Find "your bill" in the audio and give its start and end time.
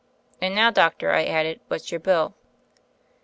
1.91-2.33